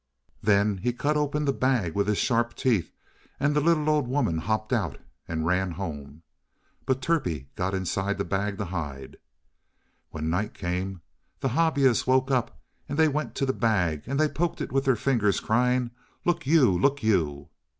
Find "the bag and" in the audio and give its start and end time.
13.45-14.19